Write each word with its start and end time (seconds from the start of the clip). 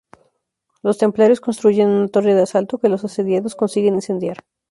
Los 0.81 0.97
templarios 0.97 1.41
construyen 1.41 1.87
una 1.89 2.07
torre 2.07 2.33
de 2.33 2.41
asalto 2.41 2.79
que 2.79 2.89
los 2.89 3.03
asediados 3.05 3.53
consiguen 3.55 3.93
incendiar. 3.93 4.39